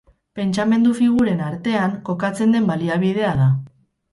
[0.37, 3.51] Pentsamendu figuren artean kokatzen den baliabidea da.